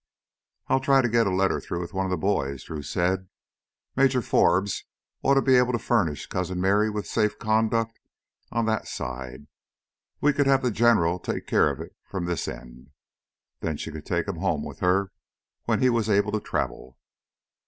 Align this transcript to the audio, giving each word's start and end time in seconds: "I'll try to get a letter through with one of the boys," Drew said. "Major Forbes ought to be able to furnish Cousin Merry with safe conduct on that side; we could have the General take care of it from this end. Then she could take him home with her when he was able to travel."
"I'll 0.67 0.79
try 0.79 1.03
to 1.03 1.07
get 1.07 1.27
a 1.27 1.31
letter 1.31 1.59
through 1.61 1.81
with 1.81 1.93
one 1.93 2.07
of 2.07 2.09
the 2.09 2.17
boys," 2.17 2.63
Drew 2.63 2.81
said. 2.81 3.29
"Major 3.95 4.23
Forbes 4.23 4.85
ought 5.21 5.35
to 5.35 5.43
be 5.43 5.57
able 5.57 5.73
to 5.73 5.77
furnish 5.77 6.25
Cousin 6.25 6.59
Merry 6.59 6.89
with 6.89 7.05
safe 7.05 7.37
conduct 7.37 7.99
on 8.51 8.65
that 8.65 8.87
side; 8.87 9.45
we 10.19 10.33
could 10.33 10.47
have 10.47 10.63
the 10.63 10.71
General 10.71 11.19
take 11.19 11.45
care 11.45 11.69
of 11.69 11.79
it 11.79 11.95
from 12.03 12.25
this 12.25 12.47
end. 12.47 12.89
Then 13.59 13.77
she 13.77 13.91
could 13.91 14.07
take 14.07 14.27
him 14.27 14.37
home 14.37 14.63
with 14.63 14.79
her 14.79 15.11
when 15.65 15.81
he 15.83 15.89
was 15.91 16.09
able 16.09 16.31
to 16.31 16.39
travel." 16.39 16.97